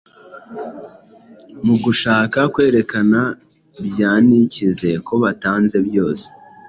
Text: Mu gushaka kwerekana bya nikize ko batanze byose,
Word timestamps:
Mu 1.65 1.75
gushaka 1.83 2.39
kwerekana 2.53 3.21
bya 3.85 4.11
nikize 4.25 4.89
ko 5.07 5.13
batanze 5.23 5.77
byose, 5.87 6.25